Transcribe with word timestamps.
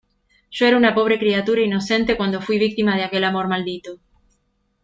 yo 0.49 0.65
era 0.65 0.77
una 0.77 0.95
pobre 0.95 1.19
criatura 1.19 1.61
inocente 1.61 2.17
cuando 2.17 2.41
fuí 2.41 2.57
víctima 2.57 2.95
de 2.97 3.03
aquel 3.03 3.23
amor 3.23 3.47
maldito. 3.47 3.99